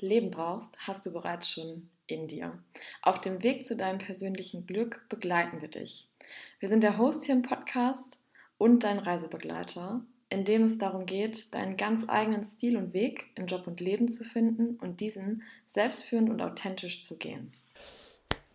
[0.00, 2.58] Leben brauchst, hast du bereits schon in dir.
[3.02, 6.08] Auf dem Weg zu deinem persönlichen Glück begleiten wir dich.
[6.58, 8.22] Wir sind der Host hier im Podcast
[8.58, 13.46] und dein Reisebegleiter, in dem es darum geht, deinen ganz eigenen Stil und Weg im
[13.46, 17.50] Job und Leben zu finden und diesen selbstführend und authentisch zu gehen.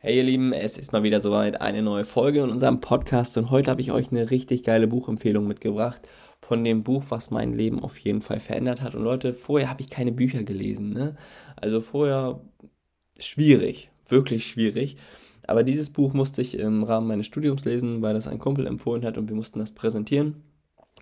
[0.01, 3.49] Hey ihr Lieben, es ist mal wieder soweit eine neue Folge in unserem Podcast und
[3.49, 6.01] heute habe ich euch eine richtig geile Buchempfehlung mitgebracht
[6.41, 8.95] von dem Buch, was mein Leben auf jeden Fall verändert hat.
[8.95, 10.91] Und Leute, vorher habe ich keine Bücher gelesen.
[10.91, 11.15] Ne?
[11.55, 12.41] Also vorher
[13.17, 14.97] schwierig, wirklich schwierig.
[15.47, 19.03] Aber dieses Buch musste ich im Rahmen meines Studiums lesen, weil das ein Kumpel empfohlen
[19.05, 20.43] hat und wir mussten das präsentieren.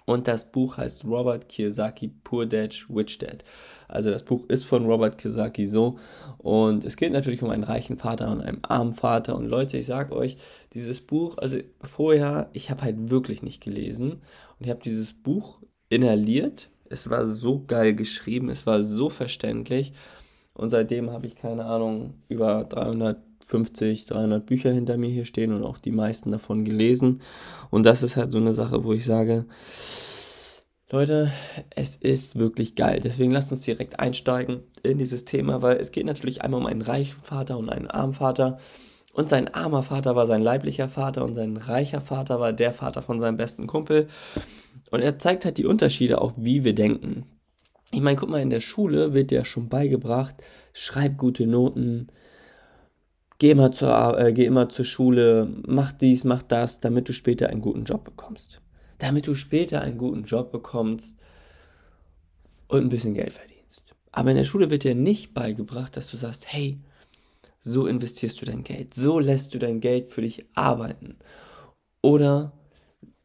[0.07, 3.43] Und das Buch heißt Robert Kiyosaki Poor Dad, Rich Dad.
[3.89, 5.99] Also das Buch ist von Robert Kiyosaki so.
[6.37, 9.35] Und es geht natürlich um einen reichen Vater und einen armen Vater.
[9.35, 10.37] Und Leute, ich sag euch,
[10.73, 14.13] dieses Buch, also vorher, ich habe halt wirklich nicht gelesen.
[14.13, 16.69] Und ich habe dieses Buch inhaliert.
[16.89, 19.91] Es war so geil geschrieben, es war so verständlich.
[20.57, 25.53] Und seitdem habe ich keine Ahnung, über 300 50, 300 Bücher hinter mir hier stehen
[25.53, 27.21] und auch die meisten davon gelesen.
[27.69, 29.45] Und das ist halt so eine Sache, wo ich sage,
[30.89, 31.31] Leute,
[31.69, 32.99] es ist wirklich geil.
[33.01, 36.81] Deswegen lasst uns direkt einsteigen in dieses Thema, weil es geht natürlich einmal um einen
[36.81, 38.57] reichen Vater und einen armen Vater.
[39.13, 43.01] Und sein armer Vater war sein leiblicher Vater und sein reicher Vater war der Vater
[43.01, 44.07] von seinem besten Kumpel.
[44.91, 47.25] Und er zeigt halt die Unterschiede auch, wie wir denken.
[47.91, 50.35] Ich meine, guck mal, in der Schule wird ja schon beigebracht,
[50.73, 52.07] schreib gute Noten,
[53.39, 57.49] geh immer zur, äh, geh immer zur Schule, mach dies, mach das, damit du später
[57.49, 58.61] einen guten Job bekommst.
[58.97, 61.17] Damit du später einen guten Job bekommst
[62.67, 63.95] und ein bisschen Geld verdienst.
[64.11, 66.79] Aber in der Schule wird dir nicht beigebracht, dass du sagst, hey,
[67.61, 71.17] so investierst du dein Geld, so lässt du dein Geld für dich arbeiten.
[72.01, 72.53] Oder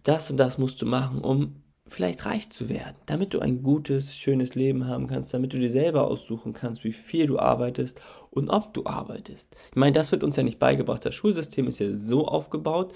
[0.03, 1.62] das und das musst du machen, um
[1.93, 5.71] vielleicht reich zu werden, damit du ein gutes, schönes Leben haben kannst, damit du dir
[5.71, 9.55] selber aussuchen kannst, wie viel du arbeitest und ob du arbeitest.
[9.71, 11.05] Ich meine, das wird uns ja nicht beigebracht.
[11.05, 12.93] Das Schulsystem ist ja so aufgebaut,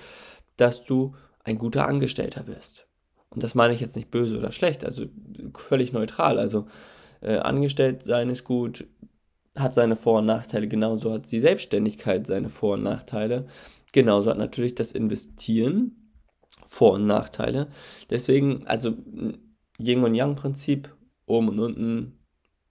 [0.56, 1.14] dass du
[1.44, 2.86] ein guter Angestellter wirst.
[3.30, 5.06] Und das meine ich jetzt nicht böse oder schlecht, also
[5.54, 6.38] völlig neutral.
[6.38, 6.66] Also
[7.20, 8.86] äh, angestellt sein ist gut,
[9.54, 13.46] hat seine Vor- und Nachteile, genauso hat die Selbstständigkeit seine Vor- und Nachteile.
[13.92, 16.05] Genauso hat natürlich das Investieren
[16.66, 17.68] vor- und Nachteile.
[18.10, 18.94] Deswegen, also
[19.78, 20.94] Yin und Yang-Prinzip,
[21.26, 22.18] oben und unten,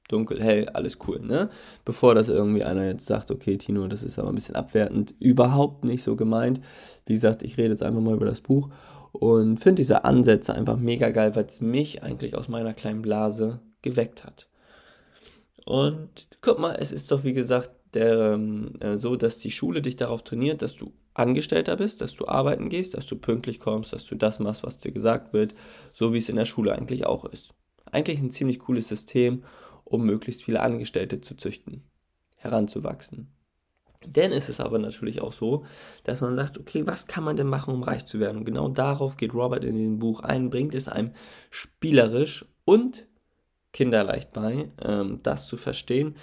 [0.08, 1.50] dunkel, hell, alles cool, ne?
[1.84, 5.84] Bevor das irgendwie einer jetzt sagt, okay, Tino, das ist aber ein bisschen abwertend, überhaupt
[5.84, 6.62] nicht so gemeint.
[7.06, 8.70] Wie gesagt, ich rede jetzt einfach mal über das Buch
[9.12, 13.62] und finde diese Ansätze einfach mega geil, weil es mich eigentlich aus meiner kleinen Blase
[13.82, 14.48] geweckt hat.
[15.66, 19.82] Und guck mal, es ist doch wie gesagt der, ähm, äh, so, dass die Schule
[19.82, 23.94] dich darauf trainiert, dass du Angestellter bist, dass du arbeiten gehst, dass du pünktlich kommst,
[23.94, 25.56] dass du das machst, was dir gesagt wird,
[25.94, 27.54] so wie es in der Schule eigentlich auch ist.
[27.92, 29.44] Eigentlich ein ziemlich cooles System,
[29.86, 31.84] um möglichst viele Angestellte zu züchten,
[32.36, 33.32] heranzuwachsen.
[34.06, 35.66] Denn ist es aber natürlich auch so,
[36.04, 38.38] dass man sagt, okay, was kann man denn machen, um reich zu werden?
[38.38, 41.12] Und genau darauf geht Robert in dem Buch ein, bringt es einem
[41.50, 43.08] spielerisch und
[43.72, 46.16] kinderleicht bei, ähm, das zu verstehen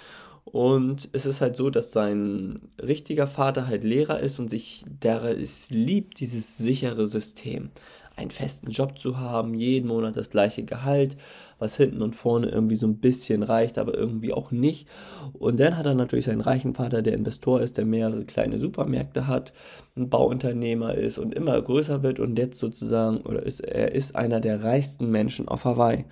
[0.45, 5.23] und es ist halt so, dass sein richtiger Vater halt Lehrer ist und sich der
[5.23, 7.69] es liebt, dieses sichere System.
[8.15, 11.17] Einen festen Job zu haben, jeden Monat das gleiche Gehalt,
[11.57, 14.87] was hinten und vorne irgendwie so ein bisschen reicht, aber irgendwie auch nicht.
[15.33, 19.25] Und dann hat er natürlich seinen reichen Vater, der Investor ist, der mehrere kleine Supermärkte
[19.25, 19.53] hat,
[19.95, 24.39] ein Bauunternehmer ist und immer größer wird und jetzt sozusagen, oder ist, er ist einer
[24.39, 26.05] der reichsten Menschen auf Hawaii.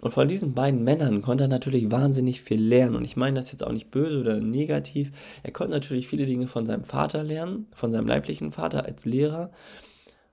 [0.00, 2.96] Und von diesen beiden Männern konnte er natürlich wahnsinnig viel lernen.
[2.96, 5.12] Und ich meine das jetzt auch nicht böse oder negativ.
[5.42, 9.50] Er konnte natürlich viele Dinge von seinem Vater lernen, von seinem leiblichen Vater als Lehrer,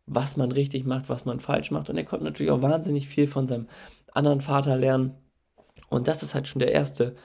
[0.05, 1.89] was man richtig macht, was man falsch macht.
[1.89, 3.67] Und er konnte natürlich auch wahnsinnig viel von seinem
[4.13, 5.15] anderen Vater lernen.
[5.89, 7.15] Und das ist halt schon der erste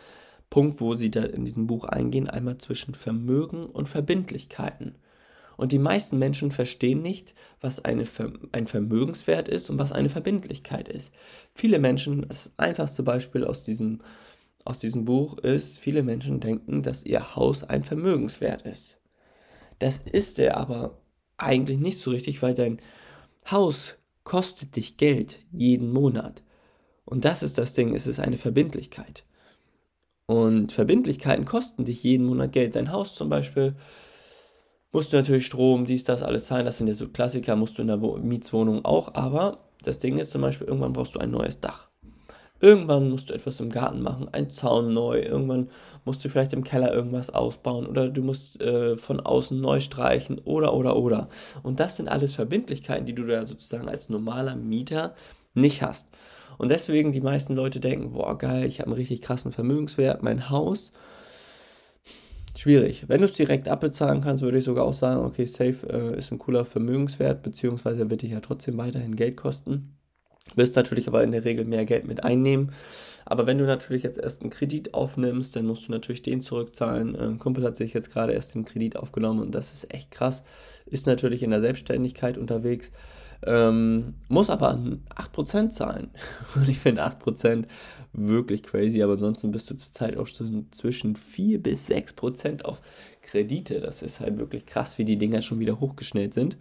[0.50, 4.96] Punkt, wo sie da in diesem Buch eingehen, einmal zwischen Vermögen und Verbindlichkeiten.
[5.56, 8.04] Und die meisten Menschen verstehen nicht, was eine,
[8.52, 11.12] ein Vermögenswert ist und was eine Verbindlichkeit ist.
[11.54, 14.00] Viele Menschen, das einfachste Beispiel aus diesem,
[14.64, 18.98] aus diesem Buch ist, viele Menschen denken, dass ihr Haus ein Vermögenswert ist.
[19.78, 20.98] Das ist er aber
[21.36, 22.80] eigentlich nicht so richtig, weil dein
[23.50, 26.42] Haus kostet dich Geld jeden Monat.
[27.04, 29.24] Und das ist das Ding, es ist eine Verbindlichkeit.
[30.26, 32.76] Und Verbindlichkeiten kosten dich jeden Monat Geld.
[32.76, 33.74] Dein Haus zum Beispiel
[34.92, 36.66] musst du natürlich Strom, dies, das alles zahlen.
[36.66, 39.14] Das sind ja so Klassiker, musst du in der Mietswohnung auch.
[39.14, 41.88] Aber das Ding ist zum Beispiel, irgendwann brauchst du ein neues Dach.
[42.60, 45.18] Irgendwann musst du etwas im Garten machen, ein Zaun neu.
[45.18, 45.68] Irgendwann
[46.04, 50.38] musst du vielleicht im Keller irgendwas ausbauen oder du musst äh, von außen neu streichen
[50.44, 51.28] oder oder oder.
[51.64, 55.16] Und das sind alles Verbindlichkeiten, die du da sozusagen als normaler Mieter
[55.54, 56.10] nicht hast.
[56.56, 60.48] Und deswegen die meisten Leute denken, boah geil, ich habe einen richtig krassen Vermögenswert, mein
[60.48, 60.92] Haus.
[62.56, 63.04] Schwierig.
[63.08, 66.30] Wenn du es direkt abbezahlen kannst, würde ich sogar auch sagen, okay, safe äh, ist
[66.32, 69.96] ein cooler Vermögenswert, beziehungsweise wird dich ja trotzdem weiterhin Geld kosten.
[70.54, 72.72] Wirst natürlich aber in der Regel mehr Geld mit einnehmen.
[73.24, 77.16] Aber wenn du natürlich jetzt erst einen Kredit aufnimmst, dann musst du natürlich den zurückzahlen.
[77.16, 80.42] Ein Kumpel hat sich jetzt gerade erst den Kredit aufgenommen und das ist echt krass.
[80.86, 82.90] Ist natürlich in der Selbstständigkeit unterwegs,
[83.46, 84.78] ähm, muss aber
[85.16, 86.10] 8% zahlen.
[86.54, 87.66] Und ich finde 8%
[88.12, 92.82] wirklich crazy, aber ansonsten bist du zurzeit auch schon zwischen 4 bis 6% auf
[93.22, 93.80] Kredite.
[93.80, 96.56] Das ist halt wirklich krass, wie die Dinger schon wieder hochgeschnellt sind.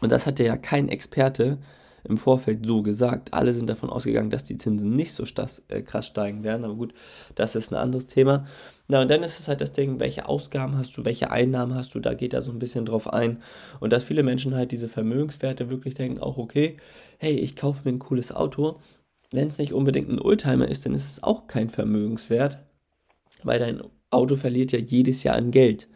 [0.00, 1.58] Und das hatte ja kein Experte
[2.08, 3.34] im Vorfeld so gesagt.
[3.34, 5.24] Alle sind davon ausgegangen, dass die Zinsen nicht so
[5.68, 6.64] äh, krass steigen werden.
[6.64, 6.94] Aber gut,
[7.34, 8.46] das ist ein anderes Thema.
[8.88, 11.94] Na, und dann ist es halt das Ding, welche Ausgaben hast du, welche Einnahmen hast
[11.94, 13.42] du, da geht da so ein bisschen drauf ein.
[13.80, 16.78] Und dass viele Menschen halt diese Vermögenswerte wirklich denken, auch okay,
[17.18, 18.80] hey, ich kaufe mir ein cooles Auto.
[19.30, 22.58] Wenn es nicht unbedingt ein Oldtimer ist, dann ist es auch kein Vermögenswert,
[23.42, 25.88] weil dein Auto verliert ja jedes Jahr an Geld.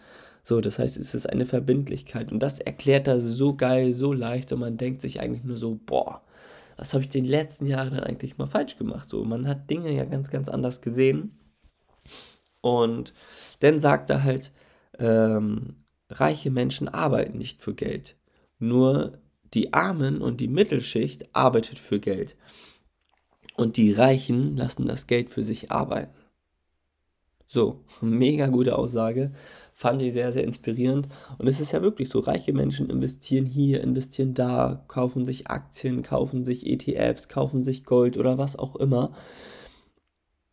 [0.42, 2.32] So, das heißt, es ist eine Verbindlichkeit.
[2.32, 5.78] Und das erklärt er so geil, so leicht und man denkt sich eigentlich nur so,
[5.86, 6.22] boah,
[6.76, 9.08] was habe ich den letzten Jahren dann eigentlich mal falsch gemacht?
[9.08, 11.38] So, man hat Dinge ja ganz, ganz anders gesehen.
[12.60, 13.14] Und
[13.60, 14.52] dann sagt er halt,
[14.98, 15.76] ähm,
[16.10, 18.16] reiche Menschen arbeiten nicht für Geld.
[18.58, 19.18] Nur
[19.54, 22.36] die Armen und die Mittelschicht arbeitet für Geld.
[23.56, 26.14] Und die Reichen lassen das Geld für sich arbeiten.
[27.46, 29.32] So, mega gute Aussage
[29.82, 31.08] fand ich sehr, sehr inspirierend.
[31.38, 36.04] Und es ist ja wirklich so, reiche Menschen investieren hier, investieren da, kaufen sich Aktien,
[36.04, 39.12] kaufen sich ETFs, kaufen sich Gold oder was auch immer,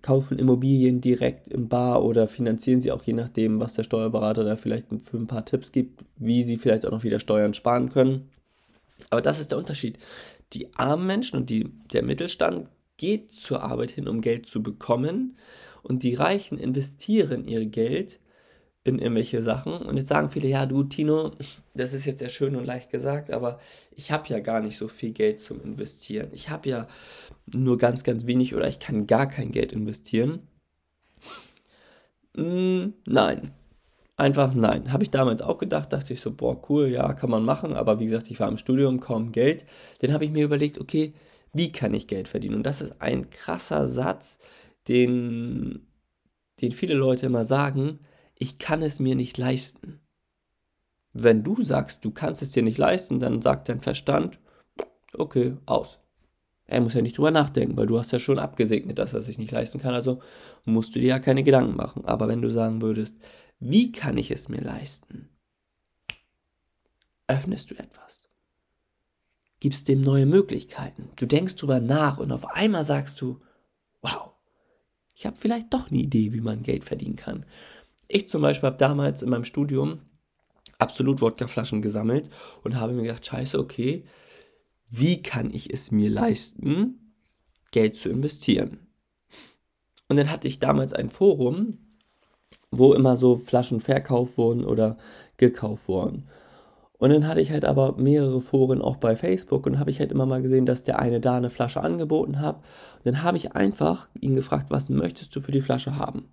[0.02, 4.56] kaufen Immobilien direkt im Bar oder finanzieren sie auch je nachdem, was der Steuerberater da
[4.56, 8.30] vielleicht für ein paar Tipps gibt, wie sie vielleicht auch noch wieder Steuern sparen können.
[9.12, 10.00] Aber das ist der Unterschied.
[10.54, 12.68] Die armen Menschen und die, der Mittelstand
[12.98, 15.38] geht zur Arbeit hin, um Geld zu bekommen
[15.84, 18.20] und die Reichen investieren ihr Geld
[18.84, 19.74] in irgendwelche Sachen.
[19.74, 21.32] Und jetzt sagen viele, ja, du Tino,
[21.76, 23.60] das ist jetzt sehr schön und leicht gesagt, aber
[23.92, 26.30] ich habe ja gar nicht so viel Geld zum Investieren.
[26.34, 26.88] Ich habe ja
[27.54, 30.48] nur ganz, ganz wenig oder ich kann gar kein Geld investieren.
[32.36, 33.52] Mm, nein.
[34.18, 34.92] Einfach nein.
[34.92, 38.00] Habe ich damals auch gedacht, dachte ich so, boah, cool, ja, kann man machen, aber
[38.00, 39.66] wie gesagt, ich war im Studium, kaum Geld.
[40.02, 41.14] Dann habe ich mir überlegt, okay,
[41.54, 42.56] wie kann ich Geld verdienen?
[42.56, 44.40] Und das ist ein krasser Satz,
[44.88, 45.88] den,
[46.62, 48.00] den viele Leute immer sagen,
[48.40, 50.00] ich kann es mir nicht leisten.
[51.14, 54.40] Wenn du sagst, du kannst es dir nicht leisten, dann sagt dein Verstand,
[55.14, 56.00] okay, aus.
[56.66, 59.38] Er muss ja nicht drüber nachdenken, weil du hast ja schon abgesegnet, dass er sich
[59.38, 60.22] nicht leisten kann, also
[60.66, 62.06] musst du dir ja keine Gedanken machen.
[62.06, 63.18] Aber wenn du sagen würdest,
[63.60, 65.30] wie kann ich es mir leisten?
[67.28, 68.30] Öffnest du etwas.
[69.60, 71.10] Gibst dem neue Möglichkeiten.
[71.18, 73.42] Du denkst drüber nach und auf einmal sagst du,
[74.02, 74.32] wow,
[75.14, 77.46] ich habe vielleicht doch eine Idee, wie man Geld verdienen kann.
[78.12, 80.00] Ich zum Beispiel habe damals in meinem Studium
[80.80, 82.30] absolut Wodkaflaschen gesammelt
[82.64, 84.04] und habe mir gedacht, scheiße, okay,
[84.90, 87.14] wie kann ich es mir leisten,
[87.72, 88.88] Geld zu investieren?
[90.08, 91.78] Und dann hatte ich damals ein Forum,
[92.72, 94.98] wo immer so Flaschen verkauft wurden oder
[95.38, 96.28] gekauft wurden.
[96.98, 100.12] Und dann hatte ich halt aber mehrere Foren auch bei Facebook und habe ich halt
[100.12, 102.56] immer mal gesehen, dass der eine da eine Flasche angeboten hat.
[102.58, 106.26] Und dann habe ich einfach ihn gefragt, was möchtest du für die Flasche haben?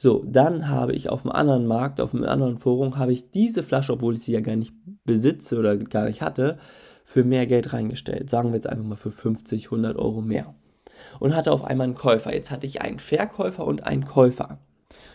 [0.00, 3.64] So, dann habe ich auf dem anderen Markt, auf einem anderen Forum, habe ich diese
[3.64, 4.72] Flasche, obwohl ich sie ja gar nicht
[5.04, 6.58] besitze oder gar nicht hatte,
[7.02, 8.30] für mehr Geld reingestellt.
[8.30, 10.54] Sagen wir jetzt einfach mal für 50, 100 Euro mehr.
[11.18, 12.32] Und hatte auf einmal einen Käufer.
[12.32, 14.60] Jetzt hatte ich einen Verkäufer und einen Käufer.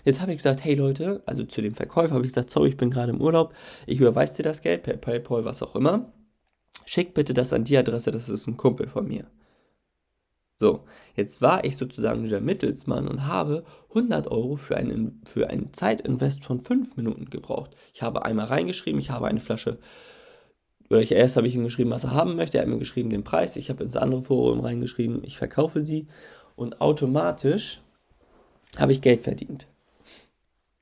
[0.04, 2.78] Jetzt habe ich gesagt, hey Leute, also zu dem Verkäufer habe ich gesagt, sorry, ich
[2.78, 3.54] bin gerade im Urlaub,
[3.88, 6.12] ich überweise dir das Geld per PayPal, was auch immer.
[6.86, 9.25] Schick bitte das an die Adresse, das ist ein Kumpel von mir.
[10.63, 10.79] So,
[11.17, 16.46] jetzt war ich sozusagen der Mittelsmann und habe 100 Euro für einen, für einen Zeitinvest
[16.46, 17.72] von 5 Minuten gebraucht.
[17.93, 19.77] Ich habe einmal reingeschrieben, ich habe eine Flasche,
[20.89, 23.10] oder ich, erst habe ich ihm geschrieben, was er haben möchte, er hat mir geschrieben
[23.10, 26.08] den Preis, ich habe ins andere Forum reingeschrieben, ich verkaufe sie
[26.55, 27.82] und automatisch
[28.77, 29.67] habe ich Geld verdient.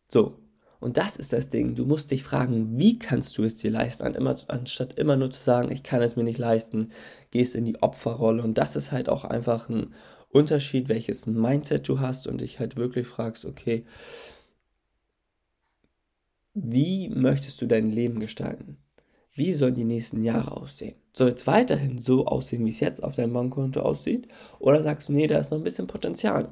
[0.10, 0.36] So,
[0.82, 1.76] und das ist das Ding.
[1.76, 4.04] Du musst dich fragen, wie kannst du es dir leisten,
[4.48, 6.90] anstatt immer nur zu sagen, ich kann es mir nicht leisten,
[7.30, 8.44] gehst in die Opferrolle.
[8.44, 9.94] Und das ist halt auch einfach ein
[10.30, 13.86] Unterschied, welches Mindset du hast und dich halt wirklich fragst, okay,
[16.56, 18.78] wie möchtest du dein Leben gestalten?
[19.32, 20.96] Wie sollen die nächsten Jahre aussehen?
[21.14, 24.28] Soll es weiterhin so aussehen, wie es jetzt auf deinem Bankkonto aussieht?
[24.58, 26.52] Oder sagst du, nee, da ist noch ein bisschen Potenzial?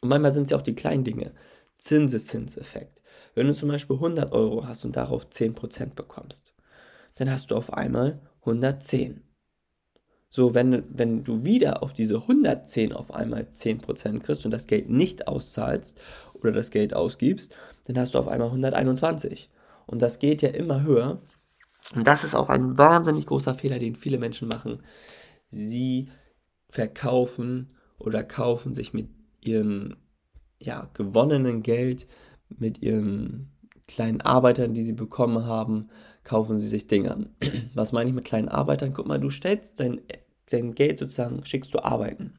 [0.00, 1.32] Und manchmal sind es ja auch die kleinen Dinge.
[1.78, 3.00] Zinseszinseffekt.
[3.38, 6.52] Wenn du zum Beispiel 100 Euro hast und darauf 10% bekommst,
[7.18, 9.22] dann hast du auf einmal 110.
[10.28, 14.90] So, wenn, wenn du wieder auf diese 110 auf einmal 10% kriegst und das Geld
[14.90, 16.00] nicht auszahlst
[16.34, 17.54] oder das Geld ausgibst,
[17.86, 19.50] dann hast du auf einmal 121.
[19.86, 21.22] Und das geht ja immer höher.
[21.94, 24.82] Und das ist auch ein wahnsinnig großer Fehler, den viele Menschen machen.
[25.48, 26.10] Sie
[26.70, 29.94] verkaufen oder kaufen sich mit ihrem
[30.58, 32.08] ja, gewonnenen Geld,
[32.56, 33.50] mit ihren
[33.86, 35.88] kleinen Arbeitern, die sie bekommen haben,
[36.22, 37.30] kaufen sie sich Dinge.
[37.74, 38.92] Was meine ich mit kleinen Arbeitern?
[38.92, 40.00] Guck mal, du stellst dein,
[40.50, 42.34] dein Geld sozusagen, schickst du arbeiten.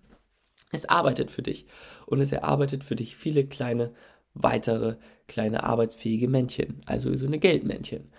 [0.71, 1.65] Es arbeitet für dich
[2.05, 3.91] und es erarbeitet für dich viele kleine,
[4.35, 4.97] weitere,
[5.27, 8.09] kleine arbeitsfähige Männchen, also so eine Geldmännchen.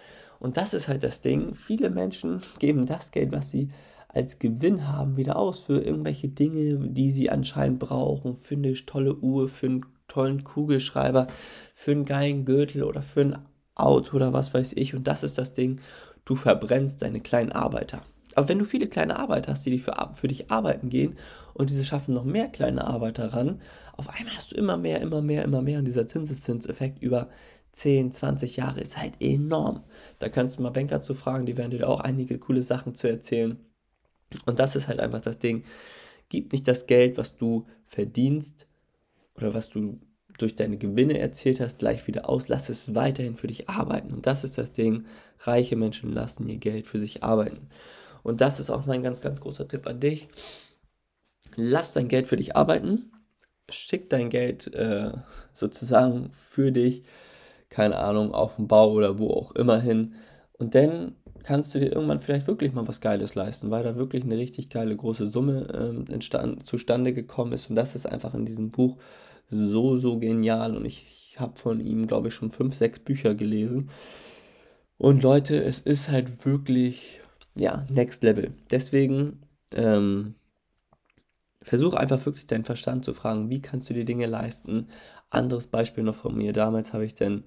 [0.40, 1.54] Und das ist halt das Ding.
[1.54, 3.70] Viele Menschen geben das Geld, was sie
[4.08, 8.34] als Gewinn haben, wieder aus für irgendwelche Dinge, die sie anscheinend brauchen.
[8.34, 11.26] Für eine tolle Uhr, für einen tollen Kugelschreiber,
[11.74, 13.38] für einen geilen Gürtel oder für ein
[13.74, 14.94] Auto oder was weiß ich.
[14.94, 15.80] Und das ist das Ding.
[16.24, 18.02] Du verbrennst deine kleinen Arbeiter.
[18.34, 21.16] Aber wenn du viele kleine Arbeiter hast, die für, für dich arbeiten gehen
[21.54, 23.60] und diese schaffen noch mehr kleine Arbeiter ran,
[23.96, 27.28] auf einmal hast du immer mehr, immer mehr, immer mehr und dieser Zinseszinseffekt über
[27.72, 29.84] 10, 20 Jahre ist halt enorm.
[30.18, 33.08] Da kannst du mal Banker zu fragen, die werden dir auch einige coole Sachen zu
[33.08, 33.58] erzählen.
[34.46, 35.64] Und das ist halt einfach das Ding.
[36.28, 38.68] Gib nicht das Geld, was du verdienst
[39.40, 39.98] oder was du
[40.38, 42.48] durch deine Gewinne erzielt hast, gleich wieder aus.
[42.48, 44.12] Lass es weiterhin für dich arbeiten.
[44.12, 45.06] Und das ist das Ding.
[45.40, 47.68] Reiche Menschen lassen ihr Geld für sich arbeiten.
[48.22, 50.28] Und das ist auch mein ganz, ganz großer Tipp an dich.
[51.56, 53.12] Lass dein Geld für dich arbeiten.
[53.68, 55.12] Schick dein Geld äh,
[55.52, 57.04] sozusagen für dich,
[57.68, 60.14] keine Ahnung, auf den Bau oder wo auch immer hin.
[60.52, 64.24] Und dann kannst du dir irgendwann vielleicht wirklich mal was Geiles leisten, weil da wirklich
[64.24, 67.70] eine richtig geile große Summe äh, entstand, zustande gekommen ist.
[67.70, 68.98] Und das ist einfach in diesem Buch
[69.46, 70.76] so, so genial.
[70.76, 73.90] Und ich, ich habe von ihm, glaube ich, schon fünf, sechs Bücher gelesen.
[74.98, 77.20] Und Leute, es ist halt wirklich,
[77.56, 78.52] ja, next level.
[78.70, 79.40] Deswegen,
[79.74, 80.34] ähm,
[81.62, 84.88] versuch einfach wirklich deinen Verstand zu fragen, wie kannst du dir Dinge leisten.
[85.30, 86.52] Anderes Beispiel noch von mir.
[86.52, 87.44] Damals habe ich dann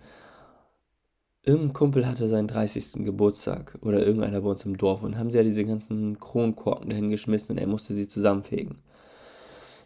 [1.43, 3.05] irgendein Kumpel hatte seinen 30.
[3.05, 7.09] Geburtstag oder irgendeiner bei uns im Dorf und haben sie ja diese ganzen Kronkorken dahin
[7.09, 8.77] geschmissen und er musste sie zusammenfegen.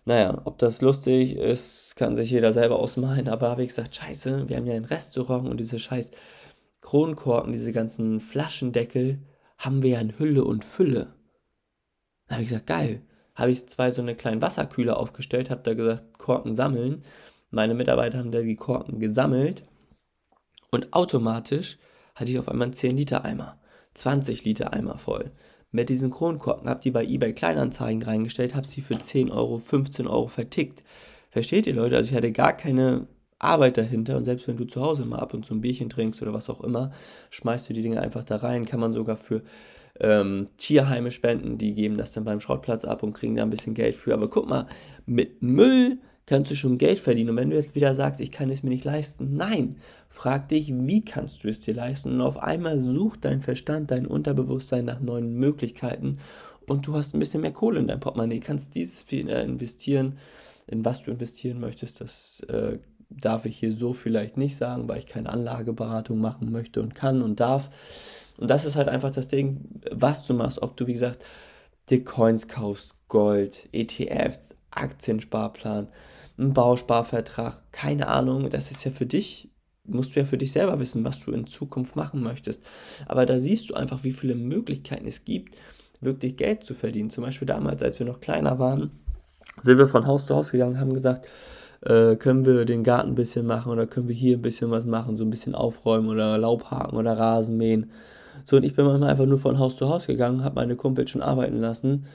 [0.06, 4.48] Naja, ob das lustig ist, kann sich jeder selber ausmalen, aber habe ich gesagt, scheiße,
[4.48, 6.12] wir haben ja ein Restaurant und diese scheiß
[6.82, 9.20] Kronkorken, diese ganzen Flaschendeckel,
[9.58, 11.16] haben wir ja in Hülle und Fülle.
[12.28, 13.02] Da habe ich gesagt, geil.
[13.36, 17.02] Habe ich zwei so eine kleinen Wasserkühler aufgestellt, habe da gesagt, Korken sammeln.
[17.50, 19.64] Meine Mitarbeiter haben da die Korken gesammelt
[20.72, 21.78] und automatisch
[22.16, 23.58] hatte ich auf einmal einen 10 Liter Eimer,
[23.94, 25.32] 20 Liter Eimer voll.
[25.72, 30.08] Mit diesen Kronkorken habe die bei eBay Kleinanzeigen reingestellt, habe sie für 10 Euro, 15
[30.08, 30.84] Euro vertickt.
[31.30, 31.98] Versteht ihr Leute?
[31.98, 33.08] Also ich hatte gar keine
[33.40, 36.22] Arbeit dahinter und selbst wenn du zu Hause mal ab und zu ein Bierchen trinkst
[36.22, 36.92] oder was auch immer,
[37.30, 38.66] schmeißt du die Dinge einfach da rein.
[38.66, 39.44] Kann man sogar für
[40.00, 43.74] ähm, Tierheime spenden, die geben das dann beim Schrottplatz ab und kriegen da ein bisschen
[43.74, 44.14] Geld für.
[44.14, 44.66] Aber guck mal,
[45.06, 47.32] mit Müll kannst du schon Geld verdienen.
[47.32, 49.78] Und wenn du jetzt wieder sagst, ich kann es mir nicht leisten, nein,
[50.10, 52.14] frag dich, wie kannst du es dir leisten?
[52.14, 56.18] Und auf einmal sucht dein Verstand, dein Unterbewusstsein nach neuen Möglichkeiten
[56.68, 60.18] und du hast ein bisschen mehr Kohle in deinem Portemonnaie, kannst dieses viel investieren,
[60.68, 62.02] in was du investieren möchtest.
[62.02, 62.78] Das äh,
[63.10, 67.22] darf ich hier so vielleicht nicht sagen, weil ich keine Anlageberatung machen möchte und kann
[67.22, 67.70] und darf.
[68.38, 71.24] Und das ist halt einfach das Ding, was du machst, ob du, wie gesagt,
[71.90, 75.88] dir Coins kaufst, Gold, ETFs, Aktiensparplan,
[76.38, 79.50] ein Bausparvertrag, keine Ahnung, das ist ja für dich,
[79.86, 82.62] musst du ja für dich selber wissen, was du in Zukunft machen möchtest.
[83.08, 85.58] Aber da siehst du einfach, wie viele Möglichkeiten es gibt,
[86.02, 87.10] wirklich Geld zu verdienen.
[87.10, 88.92] Zum Beispiel damals, als wir noch kleiner waren,
[89.64, 91.28] sind wir von Haus zu Haus gegangen, haben gesagt,
[91.82, 94.86] äh, können wir den Garten ein bisschen machen oder können wir hier ein bisschen was
[94.86, 97.92] machen, so ein bisschen aufräumen oder Laubhaken oder Rasen mähen.
[98.44, 101.08] So, und ich bin manchmal einfach nur von Haus zu Haus gegangen, habe meine Kumpel
[101.08, 102.06] schon arbeiten lassen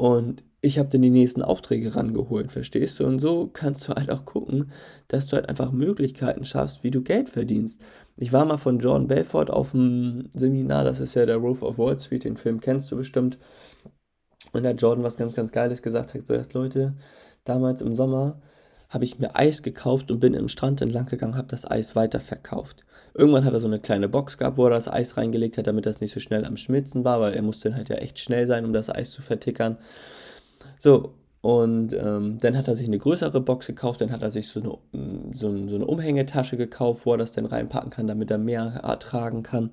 [0.00, 3.04] und ich habe dann die nächsten Aufträge rangeholt, verstehst du?
[3.04, 4.72] Und so kannst du halt auch gucken,
[5.08, 7.82] dass du halt einfach Möglichkeiten schaffst, wie du Geld verdienst.
[8.16, 11.76] Ich war mal von John Belfort auf einem Seminar, das ist ja der Roof of
[11.76, 13.36] Wall Street, den Film kennst du bestimmt.
[14.52, 16.94] Und da hat Jordan was ganz, ganz Geiles gesagt, hat gesagt, Leute,
[17.44, 18.40] damals im Sommer
[18.88, 22.86] habe ich mir Eis gekauft und bin im Strand entlang gegangen, habe das Eis weiterverkauft.
[23.14, 25.86] Irgendwann hat er so eine kleine Box gehabt, wo er das Eis reingelegt hat, damit
[25.86, 28.64] das nicht so schnell am Schmitzen war, weil er musste halt ja echt schnell sein,
[28.64, 29.78] um das Eis zu vertickern.
[30.78, 34.48] So, Und ähm, dann hat er sich eine größere Box gekauft, dann hat er sich
[34.48, 34.70] so eine,
[35.02, 38.80] mm, so, so eine Umhängetasche gekauft, wo er das dann reinpacken kann, damit er mehr
[38.82, 39.70] ertragen kann.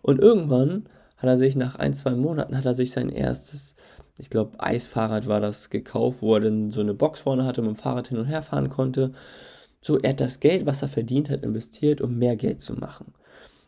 [0.00, 0.84] Und irgendwann
[1.18, 3.76] hat er sich nach ein, zwei Monaten hat er sich sein erstes,
[4.18, 7.70] ich glaube, Eisfahrrad war das gekauft, wo er dann so eine Box vorne hatte mit
[7.70, 9.12] dem Fahrrad hin und her fahren konnte.
[9.82, 13.12] So, er hat das Geld, was er verdient hat, investiert, um mehr Geld zu machen.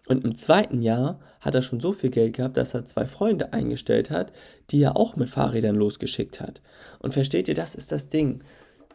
[0.07, 3.53] Und im zweiten Jahr hat er schon so viel Geld gehabt, dass er zwei Freunde
[3.53, 4.33] eingestellt hat,
[4.71, 6.63] die er auch mit Fahrrädern losgeschickt hat.
[7.01, 8.43] Und versteht ihr, das ist das Ding.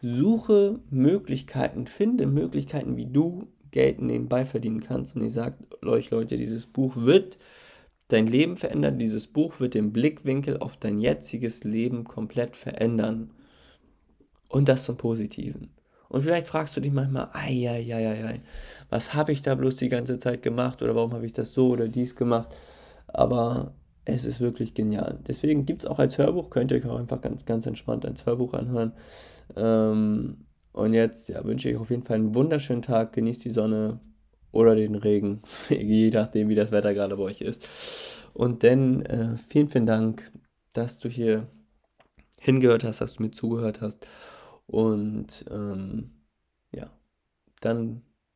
[0.00, 5.14] Suche Möglichkeiten, finde Möglichkeiten, wie du Geld nebenbei verdienen kannst.
[5.14, 7.38] Und ich sage euch Leute, dieses Buch wird
[8.08, 8.98] dein Leben verändern.
[8.98, 13.30] Dieses Buch wird den Blickwinkel auf dein jetziges Leben komplett verändern.
[14.48, 15.70] Und das zum Positiven.
[16.10, 18.40] Und vielleicht fragst du dich manchmal, ei,
[18.90, 21.68] was habe ich da bloß die ganze Zeit gemacht oder warum habe ich das so
[21.68, 22.48] oder dies gemacht.
[23.06, 23.74] Aber
[24.04, 25.20] es ist wirklich genial.
[25.28, 28.26] Deswegen gibt es auch als Hörbuch, könnt ihr euch auch einfach ganz, ganz entspannt als
[28.26, 28.92] Hörbuch anhören.
[29.54, 33.12] Ähm, und jetzt ja, wünsche ich euch auf jeden Fall einen wunderschönen Tag.
[33.12, 34.00] Genießt die Sonne
[34.50, 37.68] oder den Regen, je nachdem, wie das Wetter gerade bei euch ist.
[38.34, 40.28] Und dann äh, vielen, vielen Dank,
[40.74, 41.46] dass du hier
[42.40, 44.08] hingehört hast, dass du mir zugehört hast.
[44.70, 46.12] Und ähm,
[46.72, 46.90] ja,
[47.60, 48.02] dann